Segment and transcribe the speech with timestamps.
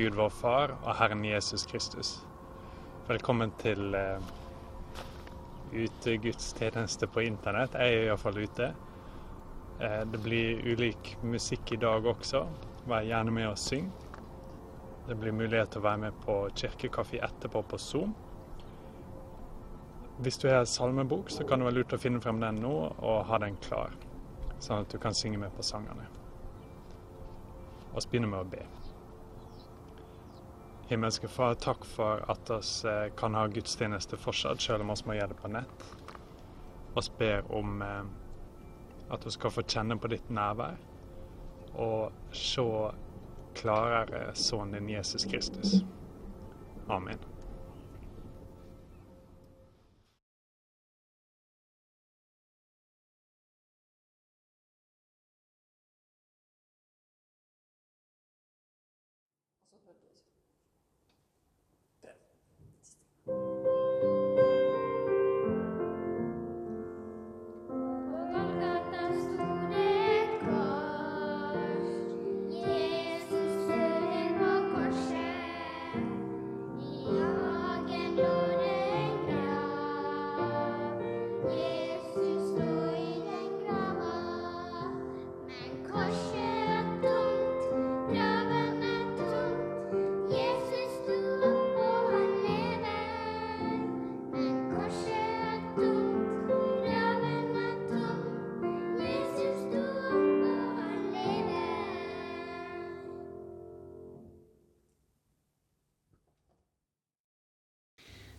[0.00, 2.10] Gud vår Far og Herren Jesus Kristus.
[3.04, 4.22] Velkommen til uh,
[5.76, 7.76] utegudstjeneste på internett.
[7.76, 8.70] Jeg er iallfall ute.
[9.76, 12.46] Uh, Det blir ulik musikk i dag også.
[12.88, 13.92] Vær gjerne med og syng.
[15.04, 18.16] Det blir mulighet til å være med på kirkekaffe etterpå på Zoom.
[20.24, 23.24] Hvis du har salmebok, så kan det være lurt å finne frem den nå og
[23.28, 23.92] ha den klar,
[24.64, 26.08] sånn at du kan synge med på sangene.
[27.92, 28.79] Og så begynne med å be.
[30.90, 35.30] Himmelske Far, takk for at vi kan ha gudstjeneste fortsatt, selv om vi må gjøre
[35.30, 35.84] det på nett.
[36.96, 38.08] Vi ber om eh,
[39.14, 40.80] at vi skal få kjenne på ditt nærvær
[41.78, 42.66] og se
[43.60, 45.78] klarere sønnen din Jesus Kristus.
[46.90, 47.29] Amen.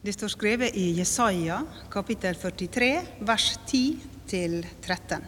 [0.04, 1.60] Det står skrevet i Jesaja
[1.94, 5.22] kapittel 43 vers 10-13.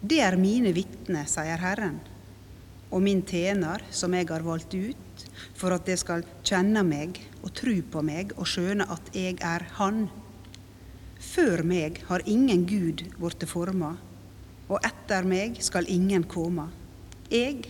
[0.00, 1.96] Det er mine vitner, sier Herren,
[2.92, 5.24] og min tjener som jeg har valgt ut,
[5.56, 9.64] for at de skal kjenne meg og tru på meg og skjøne at jeg er
[9.80, 10.04] Han.
[11.16, 13.94] Før meg har ingen Gud blitt forma,
[14.68, 16.68] og etter meg skal ingen komme.
[17.32, 17.64] Jeg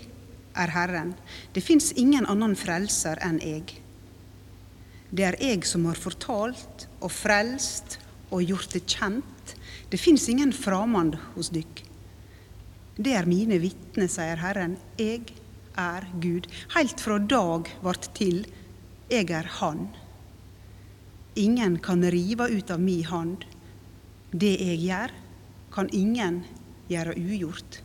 [0.59, 1.15] er Herren,
[1.55, 3.79] det fins ingen annen frelser enn jeg.
[5.11, 7.97] Det er jeg som har fortalt og frelst
[8.29, 9.55] og gjort det kjent.
[9.89, 11.85] Det fins ingen framand hos dykk.
[12.99, 14.77] Det er mine vitner, sier Herren.
[14.99, 15.31] Jeg
[15.79, 16.49] er Gud.
[16.75, 18.43] Heilt fra dag vart til.
[19.09, 19.87] Jeg er Han.
[21.39, 23.47] Ingen kan rive ut av mi hand.
[24.33, 25.15] Det jeg gjør,
[25.73, 26.43] kan ingen
[26.91, 27.79] gjøre ugjort.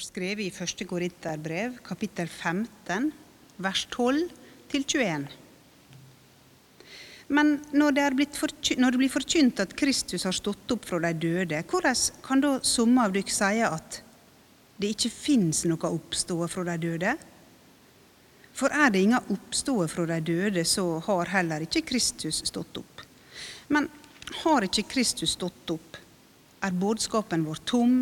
[0.00, 0.86] Står skrevet i 1.
[0.88, 3.10] Korinterbrev, kapittel 15,
[3.60, 4.30] vers 12
[4.72, 5.26] til 21.
[7.28, 8.06] Men når det,
[8.78, 12.54] når det blir forkynt at Kristus har stått opp fra de døde, hvordan kan da
[12.64, 14.00] somme av dere si at
[14.80, 17.14] det ikke fins noe oppståe fra de døde?
[18.56, 23.04] For er det ingen oppståe fra de døde, så har heller ikke Kristus stått opp.
[23.68, 23.90] Men
[24.46, 26.00] har ikke Kristus stått opp,
[26.64, 27.96] er budskapen vår tom,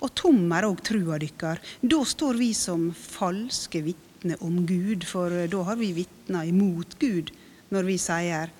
[0.00, 1.60] og tom er òg trua dykkar.
[1.82, 7.32] Da står vi som falske vitner om Gud, for da har vi vitna imot Gud
[7.74, 8.52] når vi sier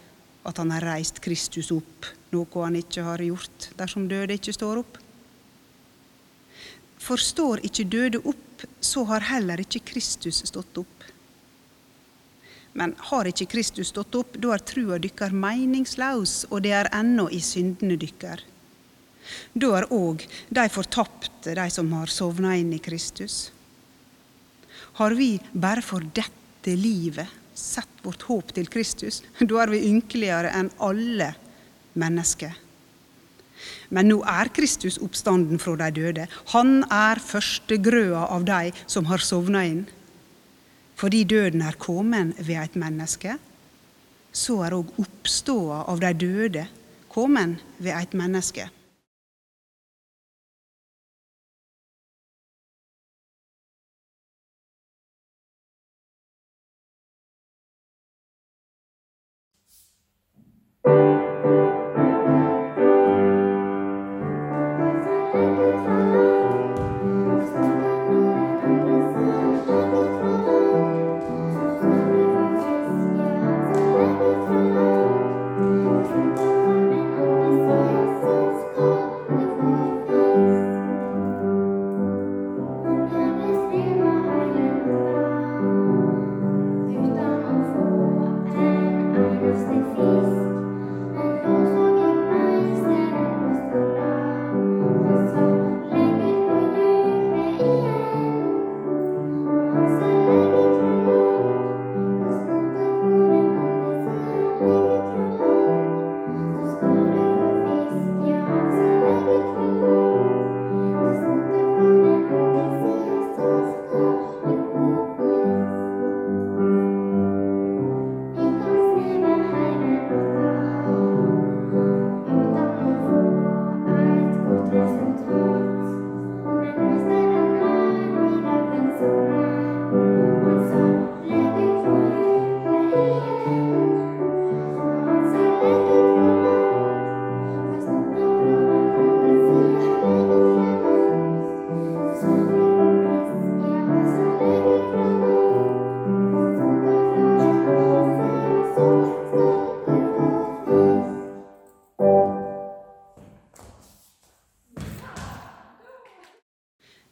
[0.48, 4.82] at han har reist Kristus opp, noe han ikke har gjort dersom døde ikke står
[4.82, 4.98] opp.
[6.98, 11.06] For står ikke døde opp, så har heller ikke Kristus stått opp.
[12.78, 17.28] Men har ikke Kristus stått opp, da er trua dykkar meningsløs, og det er ennå
[17.34, 18.42] i syndene dykkar.
[19.52, 23.48] Da er òg de fortapte, de som har sovna inn i Kristus.
[24.98, 30.52] Har vi bare for dette livet, sett vårt håp til Kristus, da er vi ynkeligere
[30.54, 31.32] enn alle
[31.98, 32.54] mennesker.
[33.90, 36.26] Men nå er Kristus oppstanden fra de døde.
[36.54, 39.84] Han er førstegrøa av de som har sovna inn.
[40.98, 43.36] Fordi døden er kommet ved et menneske,
[44.34, 46.66] så er òg oppståa av de døde
[47.10, 48.68] kommet ved et menneske.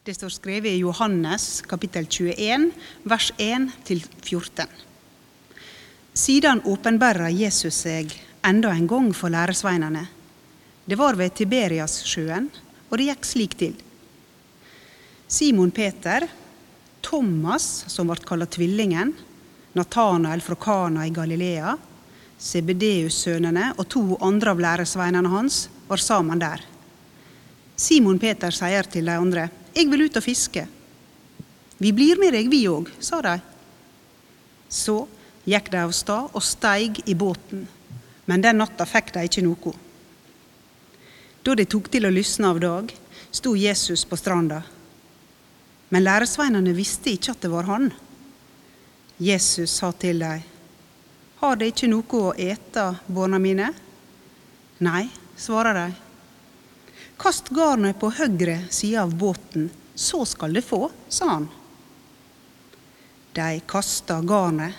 [0.07, 2.69] Det står skrevet i Johannes kapittel 21,
[3.03, 4.63] vers 1-14.
[6.13, 8.13] Siden åpenbæra Jesus seg
[8.47, 10.05] enda en gang for læresveinene.
[10.87, 12.47] Det var ved Tiberiassjøen,
[12.87, 13.75] og det gikk slik til.
[15.27, 16.29] Simon Peter,
[17.03, 19.11] Thomas, som ble kalt Tvillingen,
[19.75, 21.75] Natanael fra Kana i Galilea,
[22.39, 26.63] Sebedeus-sønnene og to andre av læresveinene hans var sammen der.
[27.75, 30.67] Simon Peter sier til de andre, 'Jeg vil ut og fiske'.
[31.77, 33.41] 'Vi blir med deg, vi òg', sa de.
[34.69, 35.07] Så
[35.45, 37.67] gikk de av sted og steig i båten,
[38.25, 39.73] men den natta fikk de ikke noe.
[41.43, 42.89] Da det tok til å lysne av dag,
[43.31, 44.63] sto Jesus på stranda.
[45.89, 47.91] Men læresveinene visste ikke at det var han.
[49.17, 50.41] Jesus sa til dem,
[51.37, 53.69] Har de ikke noe å ete, barna mine?
[54.79, 55.07] Nei,
[55.37, 56.06] svarer de.
[57.17, 61.47] Kast garnet på høyre side av båten, så skal det få, sa han.
[63.33, 64.77] De kasta garnet,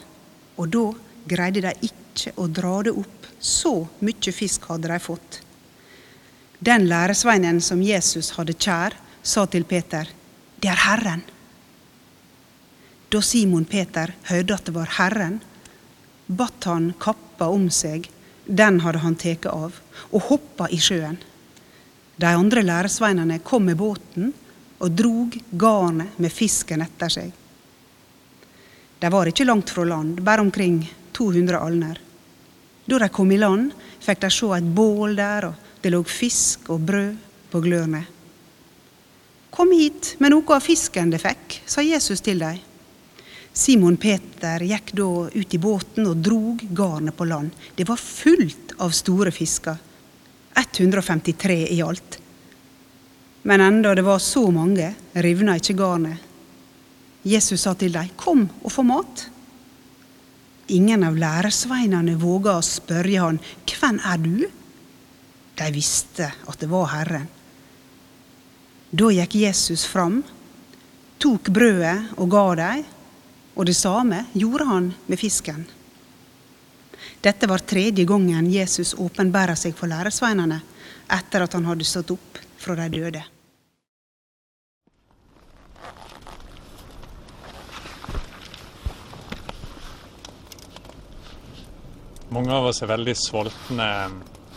[0.54, 0.84] og da
[1.26, 3.26] greide de ikke å dra det opp.
[3.38, 5.40] Så mye fisk hadde de fått.
[6.58, 10.08] Den læresveinen som Jesus hadde kjær, sa til Peter,
[10.58, 11.22] det er Herren.
[13.10, 15.40] Da Simon Peter hørte at det var Herren,
[16.26, 18.10] batt han kappa om seg,
[18.46, 19.78] den hadde han tatt av,
[20.10, 21.18] og hoppa i sjøen.
[22.18, 24.32] De andre læresveinene kom med båten
[24.82, 27.30] og drog garnet med fisken etter seg.
[28.98, 30.80] De var ikke langt fra land, bare omkring
[31.14, 32.00] 200 alner.
[32.88, 33.70] Da de kom i land,
[34.02, 37.14] fikk de se et bål der, og det lå fisk og brød
[37.52, 38.02] på glørne.
[39.54, 42.58] Kom hit med noe av fisken de fikk, sa Jesus til dem.
[43.58, 47.54] Simon Peter gikk da ut i båten og drog garnet på land.
[47.74, 49.78] Det var fullt av store fisker.
[50.58, 52.18] 153 i alt.
[53.42, 56.18] Men enda det var så mange, rivna ikke garnet.
[57.22, 59.28] Jesus sa til dem, 'Kom og få mat'.
[60.68, 64.50] Ingen av læresveinene våga å spørre han, 'Hvem er du?'
[65.54, 67.28] De visste at det var Herren.
[68.90, 70.24] Da gikk Jesus fram,
[71.18, 72.84] tok brødet og ga dem,
[73.56, 75.66] og det samme gjorde han med fisken.
[77.20, 80.60] Dette var tredje gangen Jesus åpenbæra seg for læresveinene
[81.10, 83.22] etter at han hadde stått opp fra de døde.
[92.30, 93.88] Mange av oss er veldig sultne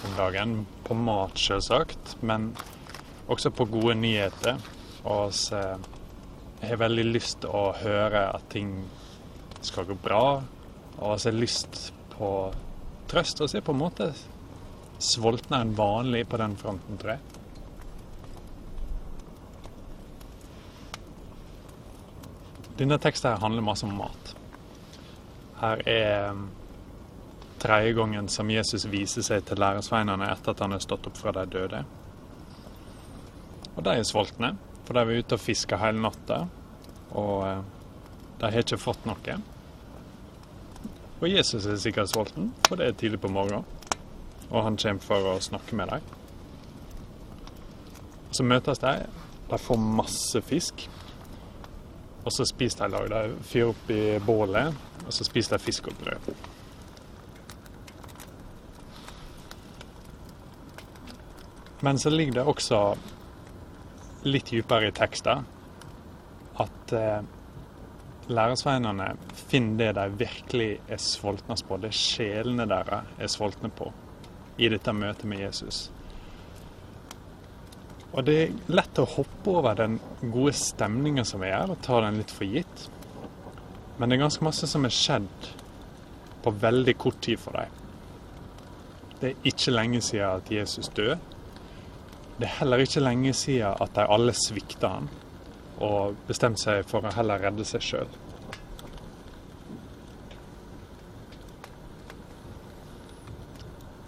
[0.06, 0.54] om dagen.
[0.86, 2.52] På mat, selvsagt, men
[3.32, 4.60] også på gode nyheter.
[5.08, 5.32] Og
[6.60, 8.76] vi har veldig lyst til å høre at ting
[9.66, 10.44] skal gå bra,
[11.00, 12.32] og vi har lyst på
[13.10, 13.42] trøst.
[13.42, 14.12] Og så er på en måte
[15.02, 17.22] sultnere enn vanlig på den fronten, tror jeg.
[22.82, 24.34] Denne teksten her handler masse om mat.
[25.62, 26.48] Her er um,
[27.62, 31.34] tredje gangen som Jesus viser seg til læresveinene etter at han er stått opp fra
[31.36, 31.84] de døde.
[33.76, 36.44] Og de er sultne, for de var ute og fiska hele natta.
[37.12, 37.62] Og uh,
[38.42, 39.42] de har ikke fått noe.
[41.22, 43.66] Og Jesus er sikkert sulten, for det er tidlig på morgenen.
[44.50, 46.08] Og han kommer for å snakke med dem.
[48.34, 48.96] Så møtes de.
[49.52, 50.88] De får masse fisk.
[52.26, 53.12] Og så spiser de i lag.
[53.14, 56.32] De fyrer opp i bålet, og så spiser de fisk og brød.
[61.82, 62.82] Men så ligger det også
[64.26, 65.46] litt dypere i teksten
[66.62, 67.22] at eh,
[68.30, 69.08] læresveinene
[69.50, 73.90] finner det de virkelig er sultne på, det sjelene deres er sultne på
[74.62, 75.90] i dette møtet med Jesus.
[78.12, 79.98] Og det er lett å hoppe over den
[80.34, 82.88] gode stemninga som er her, og ta den litt for gitt.
[83.98, 85.48] Men det er ganske masse som er skjedd
[86.44, 87.80] på veldig kort tid for dem.
[89.22, 91.20] Det er ikke lenge siden at Jesus døde.
[92.38, 95.10] Det er heller ikke lenge siden at de alle svikta han
[95.82, 98.14] og bestemte seg for å heller redde seg sjøl.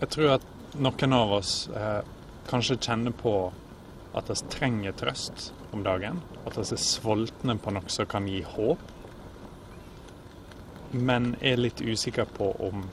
[0.03, 2.01] Jeg tror at noen av oss eh,
[2.49, 3.35] kanskje kjenner på
[4.13, 6.19] at vi trenger trøst om dagen.
[6.45, 8.81] At vi er sultne på noe som kan gi håp.
[10.93, 12.83] Men er litt usikker på om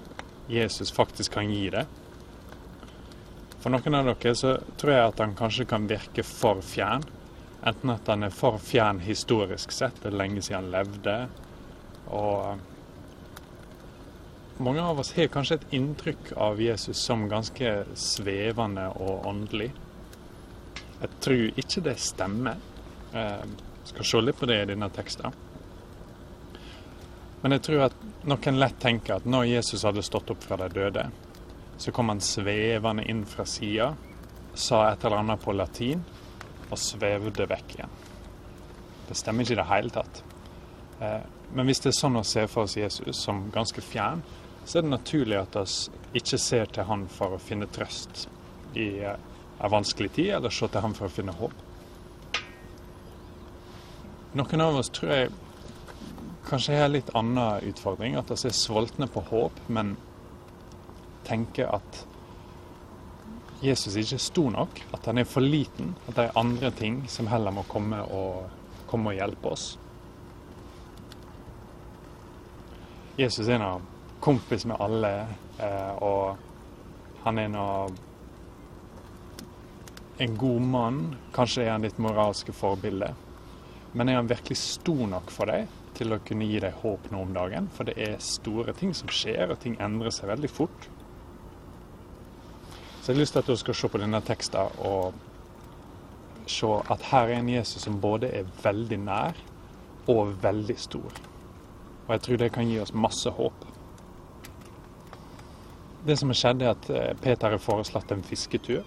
[0.49, 1.85] Jesus faktisk kan gi det.
[3.61, 7.05] For noen av dere så tror jeg at han kanskje kan virke for fjern.
[7.63, 11.17] Enten at han er for fjern historisk sett, det er lenge siden han levde.
[12.17, 12.59] Og
[14.65, 19.71] mange av oss har kanskje et inntrykk av Jesus som ganske svevende og åndelig.
[21.01, 22.57] Jeg tror ikke det stemmer.
[23.13, 25.37] Jeg skal se litt på det i denne teksten.
[27.41, 27.97] Men jeg tror at
[28.29, 31.07] noen lett tenker at når Jesus hadde stått opp fra de døde,
[31.81, 33.95] så kom han svevende inn fra sida,
[34.53, 36.05] sa et eller annet på latin
[36.71, 37.95] og svevde vekk igjen.
[39.09, 40.23] Det stemmer ikke i det hele tatt.
[41.01, 41.23] Eh,
[41.55, 44.23] men hvis det er sånn å se for oss Jesus som ganske fjern,
[44.65, 48.29] så er det naturlig at vi ikke ser til han for å finne trøst
[48.79, 49.19] i eh,
[49.61, 51.67] en vanskelig tid, eller se til han for å finne håp.
[54.39, 55.33] Noen av oss tror jeg
[56.47, 58.15] kanskje har en litt annen utfordring.
[58.19, 59.97] At vi er sultne på håp, men
[61.27, 62.05] tenker at
[63.61, 67.03] Jesus ikke er stor nok, at han er for liten, at det er andre ting
[67.13, 68.47] som heller må komme og,
[68.89, 69.67] komme og hjelpe oss.
[73.21, 73.75] Jesus er nå
[74.25, 75.11] kompis med alle,
[75.61, 76.39] eh, og
[77.25, 77.67] han er nå
[80.21, 81.03] en god mann.
[81.37, 83.13] Kanskje er han ditt moralske forbilde.
[83.93, 85.69] Men er han virkelig stor nok for deg
[85.99, 87.69] til å kunne gi deg håp nå om dagen?
[87.75, 90.89] For det er store ting som skjer, og ting endrer seg veldig fort.
[93.01, 95.15] Så jeg har lyst til at du skal se på denne teksten og
[96.51, 99.39] se at her er en Jesus som både er veldig nær
[100.11, 101.21] og veldig stor.
[102.07, 103.67] Og jeg tror det kan gi oss masse håp.
[106.07, 108.83] Det som har skjedd, er at eh, Peter har foreslått en fisketur.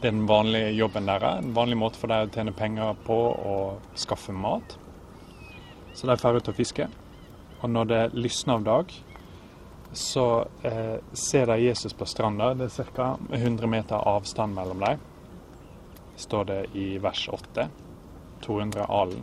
[0.00, 1.42] Det er den vanlige jobben deres.
[1.42, 3.16] En vanlig måte for dem å tjene penger på
[3.52, 3.56] å
[3.98, 4.76] skaffe mat.
[5.96, 6.92] Så de drar ut og fisker.
[7.58, 8.92] Og når det lysner av dag,
[9.92, 12.54] så eh, ser de Jesus på stranda.
[12.54, 13.16] Det er ca.
[13.30, 14.98] 100 meter avstand mellom dem,
[16.16, 17.68] står det i vers 8.
[18.40, 19.22] 200 alen.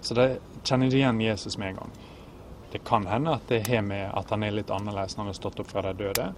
[0.00, 1.90] Så de kjenner de igjen Jesus med en gang.
[2.72, 5.38] Det kan hende at det har med at han er litt annerledes når han har
[5.38, 6.32] stått opp fra de døde.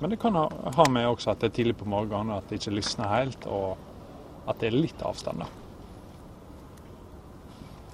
[0.00, 2.60] Men det kan ha med også at det er tidlig på morgenen, og at det
[2.60, 3.76] ikke lysner helt, og
[4.48, 5.44] at det er litt avstand.
[5.44, 5.48] da.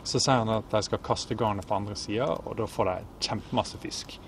[0.06, 3.26] Så sier han at de skal kaste garnet på andre sida, og da får de
[3.26, 4.18] kjempemasse fisk.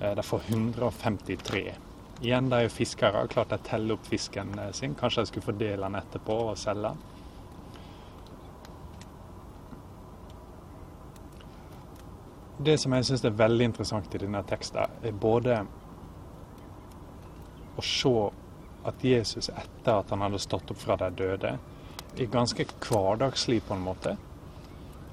[0.00, 1.74] Eh, de får 153.
[2.20, 3.26] Igjen, de er fiskere.
[3.28, 4.94] Klart de teller opp fisken eh, sin.
[4.94, 7.06] Kanskje de skulle fordele den etterpå og selge den.
[12.58, 15.60] Det som jeg syns er veldig interessant i denne teksten, er både
[17.78, 18.14] å se
[18.88, 21.52] at Jesus etter at han hadde stått opp fra de døde,
[22.18, 24.16] er ganske hverdagslig på en måte.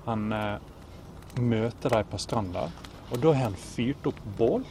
[0.08, 0.58] Han eh,
[1.38, 2.66] møter dem på stranda
[3.12, 4.66] og da har han fyrt opp bål.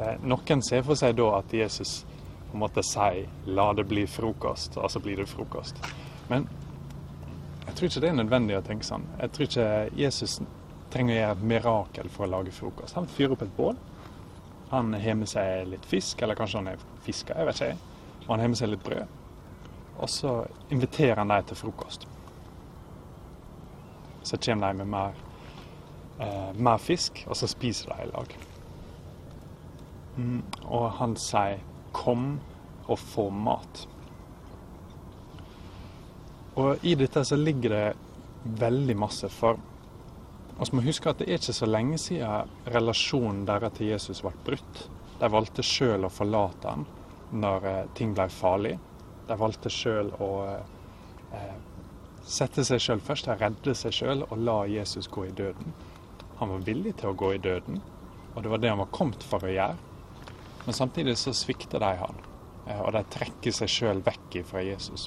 [0.00, 2.02] Eh, noen ser for seg da at Jesus
[2.48, 5.76] på en måte sier 'la det bli frokost', og så blir det frokost.
[6.28, 6.48] Men
[7.66, 9.06] jeg tror ikke det er nødvendig å tenke sånn.
[9.20, 10.40] Jeg tror ikke Jesus
[10.90, 12.94] trenger å gjøre et mirakel for å lage frokost.
[12.94, 13.76] Han fyrer opp et bål.
[14.70, 17.76] Han har med seg litt fisk, eller kanskje han er fisker, jeg vet ikke.
[18.26, 19.06] Og han har med seg litt brød.
[19.98, 22.06] Og så inviterer han dem til frokost.
[24.22, 25.14] Så kommer de med mer,
[26.22, 28.36] eh, mer fisk, og så spiser de i lag.
[30.16, 31.60] Mm, og han sier
[31.92, 32.40] 'kom
[32.88, 33.86] og få mat'.
[36.56, 37.96] Og i dette så ligger det
[38.44, 39.28] veldig masse.
[39.28, 39.58] For
[40.58, 44.32] vi må huske at det er ikke så lenge siden relasjonen deres til Jesus ble
[44.44, 44.88] brutt.
[45.20, 46.86] De valgte sjøl å forlate han
[47.32, 48.78] når eh, ting ble farlig.
[49.28, 50.30] De valgte sjøl å
[51.32, 51.56] eh,
[52.22, 55.72] sette seg sjøl først, de redde seg sjøl og la Jesus gå i døden.
[56.42, 57.76] Han var villig til å gå i døden,
[58.34, 59.76] og det var det han var kommet for å gjøre.
[60.64, 62.16] Men samtidig så svikter de han,
[62.66, 65.04] eh, og de trekker seg sjøl vekk fra Jesus.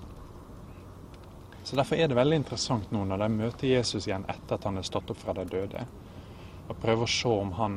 [1.65, 4.79] Så Derfor er det veldig interessant nå når de møter Jesus igjen etter at han
[4.79, 5.83] er stått opp fra de døde,
[6.69, 7.75] og prøver å se om han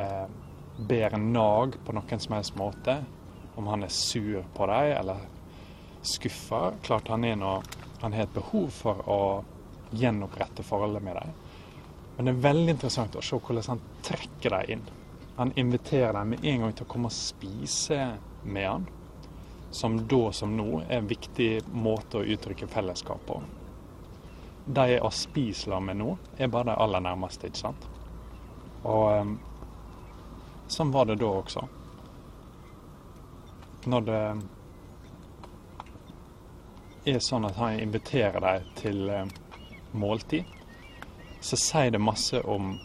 [0.00, 0.24] eh,
[0.88, 3.02] ber nag på noen som helst måte,
[3.60, 5.28] om han er sur på dem eller
[6.08, 6.72] skuffa.
[6.88, 7.60] Klart han, er noe,
[8.00, 9.20] han har et behov for å
[9.92, 11.36] gjenopprette forholdet med dem.
[12.18, 14.80] Men det er veldig interessant å se hvordan han trekker dem inn.
[15.36, 17.98] Han inviterer dem med en gang til å komme og spise
[18.42, 18.88] med han
[19.70, 23.38] som da som nå er en viktig måte å uttrykke fellesskap på.
[24.66, 27.86] De jeg spiser sammen med nå, er bare de aller nærmeste, ikke sant?
[28.82, 29.38] Og um,
[30.66, 31.64] sånn var det da også.
[33.86, 34.20] Når det
[37.14, 39.22] er sånn at han inviterer dem til uh,
[39.94, 40.57] måltid,
[41.40, 42.76] så sier det masse om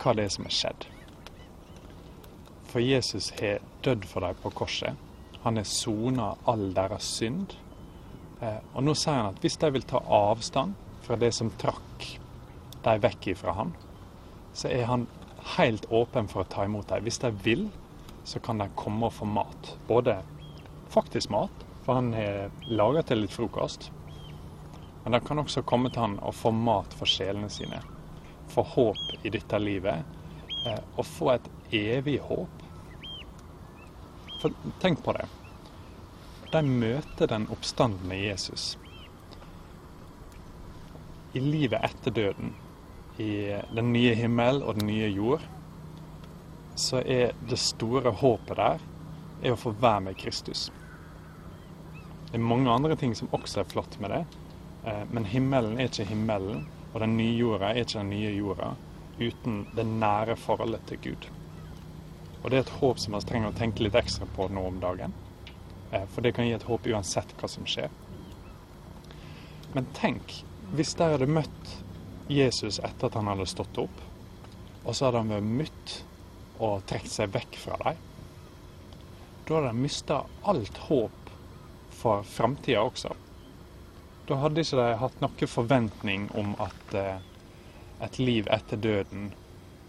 [0.00, 0.86] hva det er som er skjedd.
[2.70, 4.96] For Jesus har dødd for dem på korset.
[5.42, 7.54] Han har sona all deres synd.
[8.40, 12.06] Eh, og nå sier han at hvis de vil ta avstand fra det som trakk
[12.84, 13.72] dem vekk ifra han,
[14.54, 15.06] så er han
[15.56, 17.04] helt åpen for å ta imot dem.
[17.06, 17.68] Hvis de vil,
[18.24, 19.74] så kan de komme og få mat.
[19.88, 20.20] Både
[20.92, 23.90] faktisk mat, for han har laga til litt frokost.
[25.04, 27.80] Men de kan også komme til han og få mat for sjelene sine.
[28.50, 30.18] Få håp i dette livet.
[30.66, 32.60] Eh, og få et evig håp
[34.40, 35.26] for tenk på det.
[36.50, 38.74] De møter den oppstandende Jesus.
[41.36, 42.54] I livet etter døden,
[43.20, 45.44] i den nye himmel og den nye jord,
[46.80, 48.80] så er det store håpet der
[49.44, 50.70] er å få være med Kristus.
[52.30, 54.24] Det er mange andre ting som også er flott med det,
[54.88, 58.74] eh, men himmelen er ikke himmelen, og den nye jorda er ikke den nye jorda
[59.20, 61.28] uten det nære forholdet til Gud.
[62.42, 64.80] Og det er et håp som vi trenger å tenke litt ekstra på nå om
[64.80, 65.12] dagen.
[65.92, 67.90] Eh, for det kan gi et håp uansett hva som skjer.
[69.74, 70.40] Men tenk
[70.74, 71.74] hvis de hadde møtt
[72.30, 74.02] Jesus etter at han hadde stått opp,
[74.84, 75.96] og så hadde han vært møtt
[76.60, 77.98] og trukket seg vekk fra dem.
[79.46, 81.32] Da hadde de mista alt håp
[82.00, 83.12] for framtida også.
[84.28, 87.22] Da hadde ikke de hatt noen forventning om at eh,
[88.04, 89.30] et liv etter døden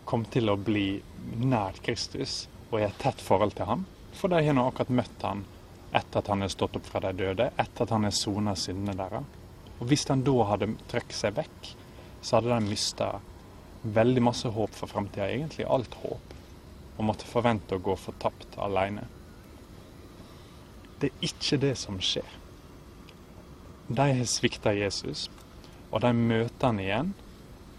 [0.06, 1.02] kom til å bli
[1.40, 3.86] nær Kristus og i et tett forhold til ham.
[4.18, 5.46] For de har nå akkurat møtt han
[5.92, 8.96] etter at han er stått opp fra de døde, etter at han er sona syndene
[8.98, 9.38] deres.
[9.80, 11.72] Og hvis han da hadde trukket seg vekk,
[12.22, 13.08] så hadde de mista
[13.82, 15.28] veldig masse håp for framtida.
[15.28, 16.36] Egentlig alt håp.
[16.98, 19.08] Og måtte forvente å gå fortapt alene.
[21.02, 22.41] Det er ikke det som skjer.
[23.88, 25.30] De har svikta Jesus,
[25.92, 27.14] og de møter han igjen.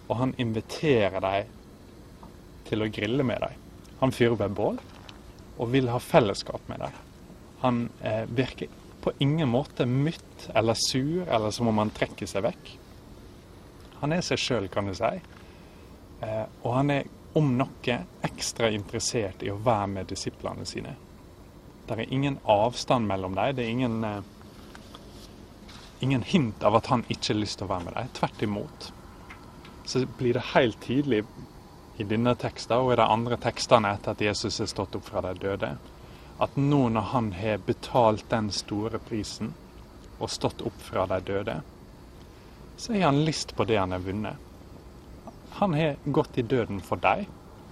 [0.09, 1.53] Og han inviterer dem
[2.69, 3.61] til å grille med dem.
[4.03, 4.81] Han fyrer ved bål
[5.63, 6.95] og vil ha fellesskap med dem.
[7.63, 12.45] Han eh, virker på ingen måte mytt eller sur eller som om han trekker seg
[12.47, 12.73] vekk.
[14.03, 15.13] Han er seg sjøl, kan du si.
[16.23, 20.95] Eh, og han er om noe ekstra interessert i å være med disiplene sine.
[21.87, 23.55] Det er ingen avstand mellom dem.
[23.57, 24.23] Det er ingen, eh,
[26.03, 28.13] ingen hint av at han ikke har lyst til å være med dem.
[28.19, 28.93] Tvert imot.
[29.87, 31.23] Så blir det helt tydelig
[32.01, 35.23] i denne teksten og i de andre tekstene etter at Jesus er stått opp fra
[35.27, 35.75] de døde,
[36.43, 39.53] at nå når han har betalt den store prisen
[40.19, 41.61] og stått opp fra de døde,
[42.77, 44.37] så har han lyst på det han har vunnet.
[45.61, 47.29] Han har gått i døden for deg,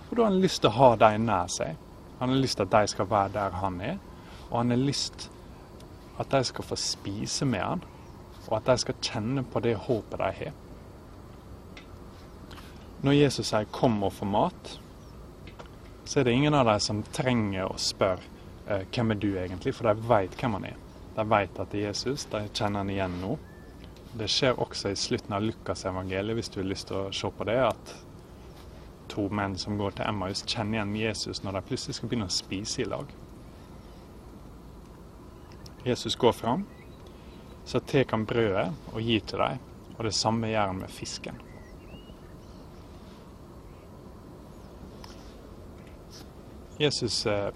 [0.09, 1.79] og da har han lyst til å ha dem nær seg.
[2.21, 3.99] Han har lyst til at de skal være der han er,
[4.51, 5.31] og han har lyst
[6.21, 7.85] at de skal få spise med han,
[8.49, 10.53] og at de skal kjenne på det håpet de har.
[13.03, 14.81] Når Jesus sier 'kom og få mat',
[16.05, 18.23] så er det ingen av dem som trenger å spørre
[18.69, 20.77] eh, 'hvem er du egentlig', for de vet hvem han er.
[21.17, 23.39] De vet at det er Jesus, de kjenner han igjen nå.
[24.19, 27.45] det skjer også i slutten av Lukasevangeliet, hvis du har lyst til å se på
[27.45, 27.95] det, at
[29.09, 32.35] to menn som går til Emmaus, kjenner igjen Jesus når de plutselig skal begynne å
[32.35, 33.07] spise i lag.
[35.87, 36.67] Jesus går fram,
[37.71, 39.59] så tar han brødet og gir til dem,
[39.95, 41.37] og det samme gjør han med fisken.
[46.81, 47.53] Jesus eh,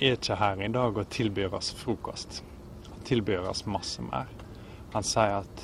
[0.00, 2.40] er ikke her i dag og tilbyr oss frokost.
[2.88, 4.32] Han tilbyr oss masse mer.
[4.96, 5.62] Han sier at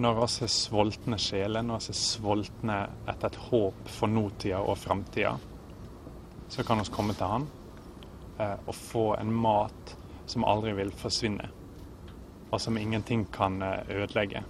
[0.00, 4.80] når oss er sultne sjeler, når oss er sultne etter et håp for nåtida og
[4.80, 5.34] framtida,
[6.48, 7.46] så kan vi komme til Han
[8.40, 11.52] eh, og få en mat som aldri vil forsvinne,
[12.50, 14.42] og som ingenting kan eh, ødelegge.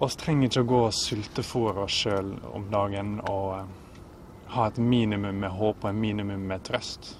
[0.00, 3.68] Vi trenger ikke å gå og sultefòre oss sjøl om dagen og eh,
[4.56, 7.14] ha et minimum med håp og et minimum med trøst.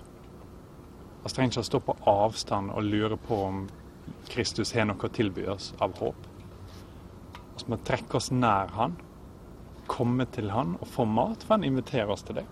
[1.22, 3.62] Vi trenger ikke å stå på avstand og lure på om
[4.32, 6.28] Kristus har noe å tilby oss av håp.
[7.62, 8.96] Vi må trekke oss nær Han,
[9.86, 12.46] komme til Han og få mat, for Han inviterer oss til det.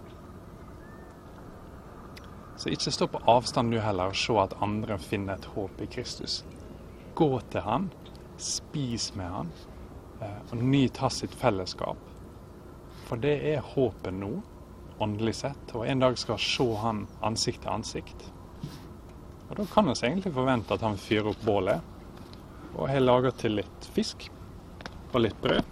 [2.60, 5.86] Så ikke stå på avstand du heller og se at andre finner et håp i
[5.88, 6.42] Kristus.
[7.16, 7.86] Gå til Han,
[8.36, 9.52] spis med Han,
[10.20, 11.96] eh, og nyt hans sitt fellesskap.
[13.08, 14.34] For det er håpet nå,
[15.00, 18.28] åndelig sett, og en dag skal se Han ansikt til ansikt.
[19.48, 21.80] Og Da kan vi egentlig forvente at han fyrer opp bålet
[22.76, 24.28] og har laga til litt fisk
[25.14, 25.64] og litt brød,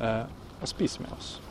[0.00, 0.24] eh,
[0.60, 1.43] og spiser med oss.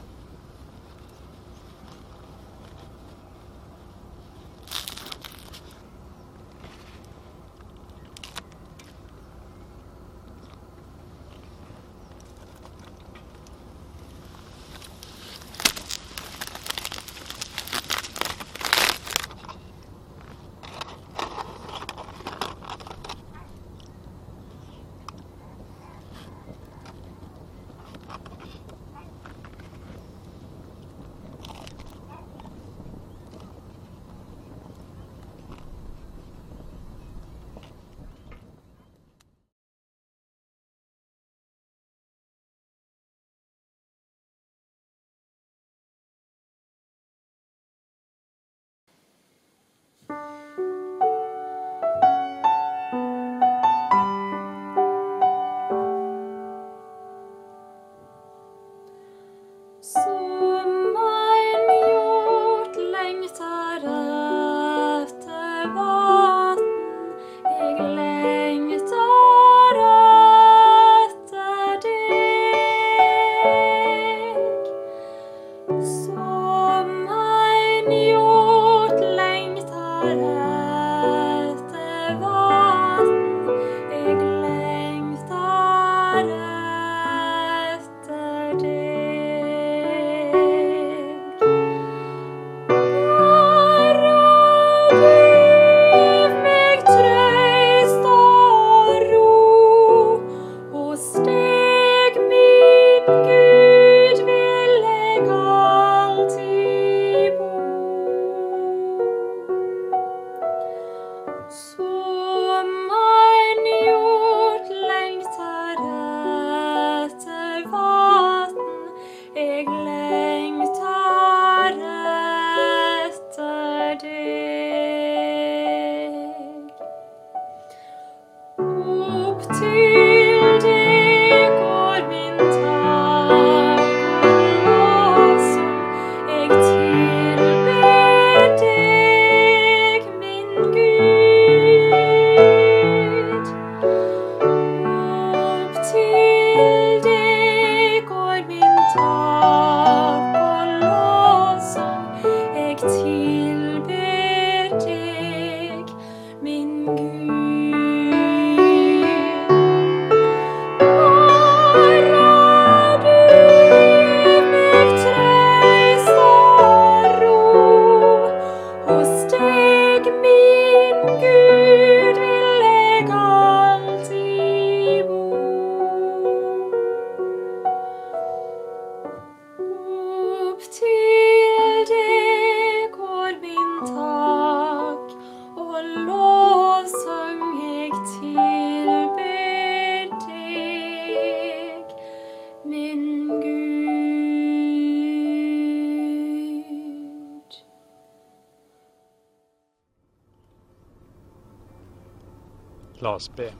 [203.23, 203.53] Oss be.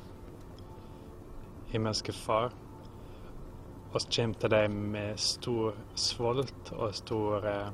[1.72, 2.52] himmelske Far,
[3.94, 7.70] oss kommer til deg med stor svolt og stor eh,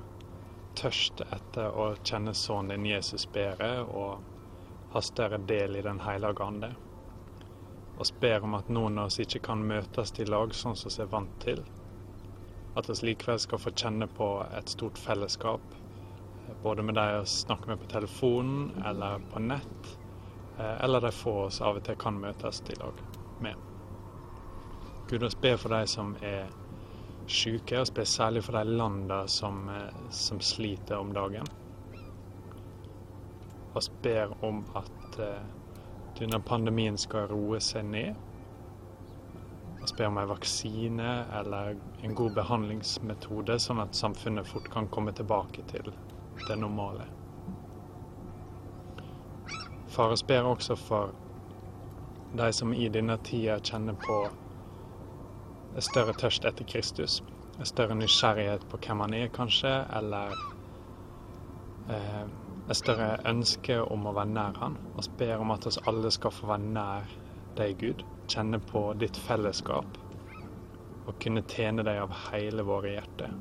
[0.78, 6.46] tørst etter å kjenne sønnen din Jesus bedre og ha større del i Den hellige
[6.46, 6.70] ande.
[7.98, 11.02] Vi ber om at noen av oss ikke kan møtes i lag sånn som vi
[11.08, 11.64] er vant til.
[12.78, 15.74] At vi likevel skal få kjenne på et stort fellesskap,
[16.62, 19.99] både med de vi snakker med på telefonen eller på nett, eh,
[20.60, 23.04] eller de få oss av og til kan møtes i lag
[23.40, 23.56] med.
[25.10, 26.50] Gud, oss ber for de som er
[27.30, 31.48] syke, og ber særlig for de landene som, eh, som sliter om dagen.
[33.74, 38.16] Vi ber om at eh, under pandemien skal roe seg ned.
[39.82, 45.14] Vi ber om en vaksine eller en god behandlingsmetode, sånn at samfunnet fort kan komme
[45.14, 45.94] tilbake til
[46.48, 47.08] det normale.
[50.00, 51.10] Far, ber også for
[52.38, 54.20] de som i denne tida kjenner på
[55.76, 57.18] en større tørst etter Kristus.
[57.60, 60.38] En større nysgjerrighet på hvem han er, kanskje, eller
[61.92, 62.24] eh,
[62.70, 64.80] et større ønske om å være nær Han.
[64.96, 67.14] Og ber om at oss alle skal få være nær
[67.60, 68.08] deg, Gud.
[68.32, 70.04] Kjenne på ditt fellesskap.
[71.10, 73.36] Og kunne tjene deg av hele våre hjerter.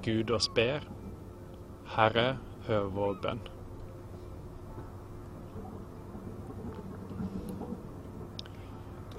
[0.00, 0.88] Gud oss ber.
[1.92, 2.30] Herre,
[2.70, 3.50] hør vår bønn.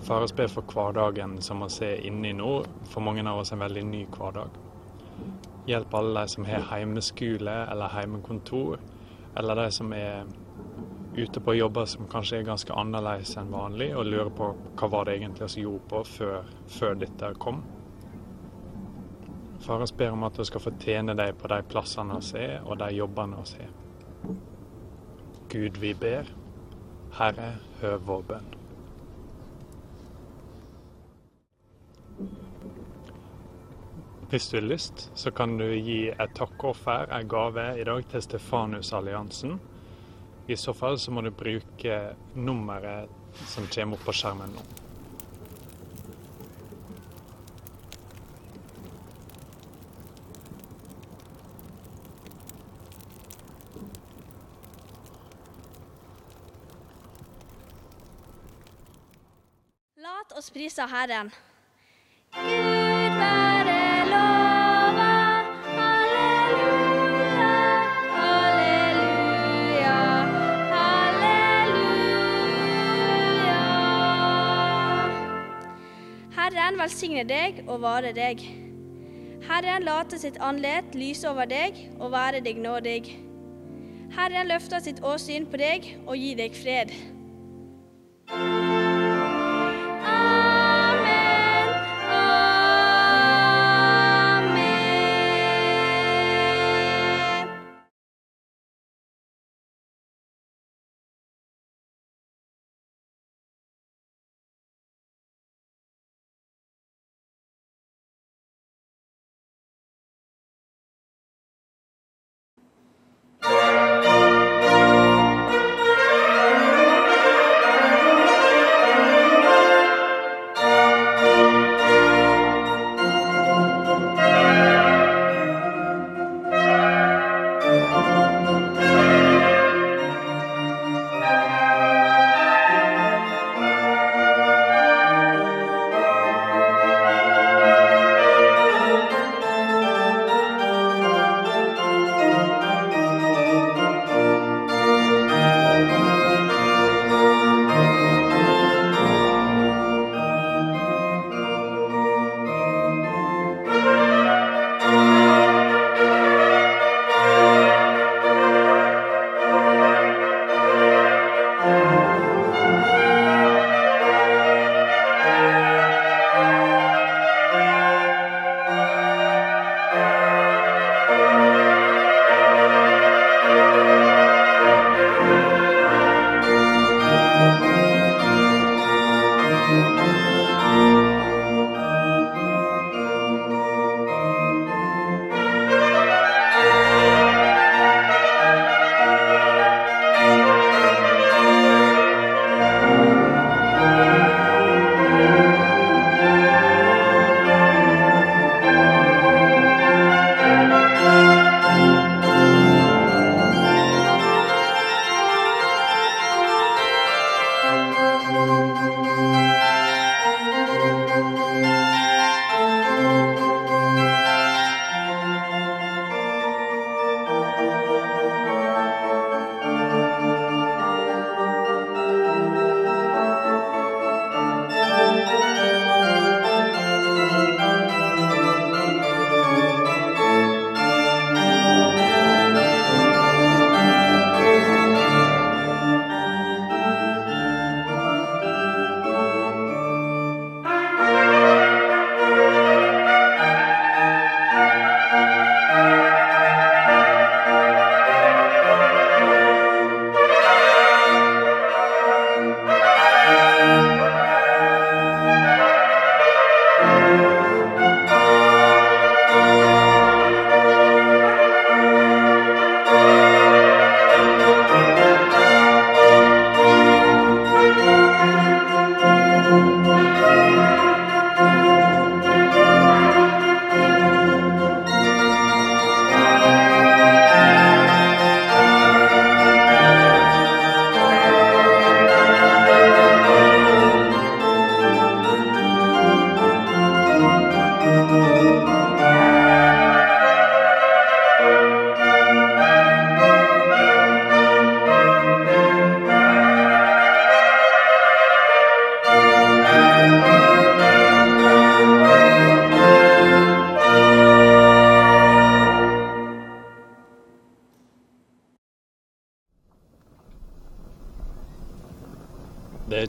[0.04, 2.52] Far oss ber for hverdagen som vi ser inne i nå.
[2.92, 4.58] For mange av oss en veldig ny hverdag.
[5.66, 8.82] Hjelp alle de som har heimeskole eller heimekontor,
[9.40, 10.26] eller de som er
[11.16, 14.50] ute på jobber som kanskje er ganske annerledes enn vanlig, og lurer på
[14.82, 17.62] hva var det egentlig vi gjorde på før, før dette kom.
[19.64, 22.90] Fares ber om at du skal fortjene deg på de plassene vi er, og de
[22.98, 23.72] jobbene vi har.
[25.54, 26.28] Gud, vi ber.
[27.14, 28.52] Herre, hør vår bønn.
[34.34, 38.22] Hvis du har lyst, så kan du gi et takkoffer, en gave, i dag til
[38.26, 39.60] Stefanusalliansen.
[40.50, 42.00] I så fall så må du bruke
[42.34, 43.14] nummeret
[43.46, 44.66] som kommer opp på skjermen nå.
[60.10, 61.36] Lat oss prise Herren.
[76.84, 78.42] Velsigne deg og vare deg.
[79.48, 83.14] Herren late sitt andlet lyse over deg og være deg nådig.
[84.18, 86.92] Herren løfter sitt åsyn på deg og gir deg fred.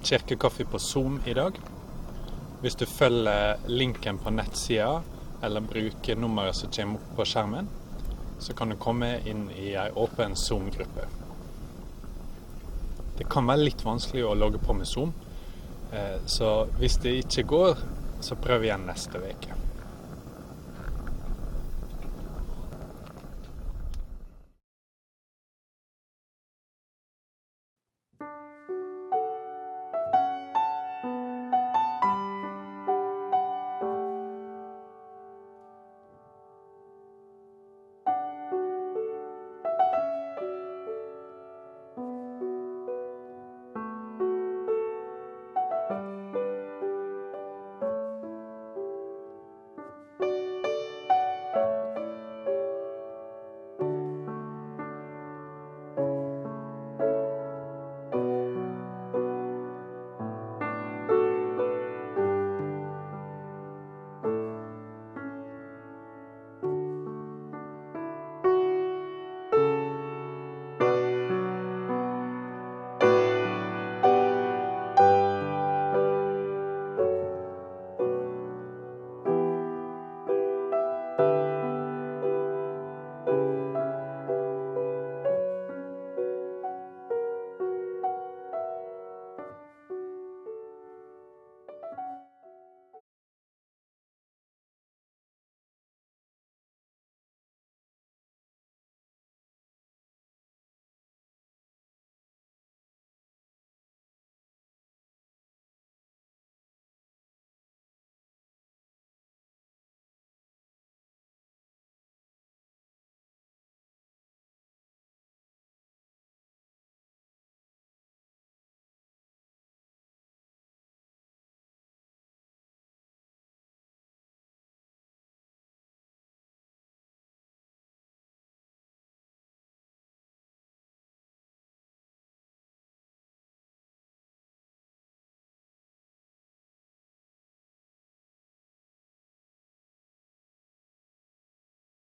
[0.02, 1.58] Kirkekaffe på Zoom i dag.
[2.62, 5.02] Hvis du følger linken på nettsida,
[5.44, 7.68] eller bruker nummeret som kommer opp på skjermen,
[8.40, 11.06] så kan du komme inn i ei åpen Zoom-gruppe.
[13.18, 15.12] Det kan være litt vanskelig å logge på med Zoom,
[15.92, 17.84] eh, så hvis det ikke går,
[18.24, 19.60] så prøv igjen neste uke.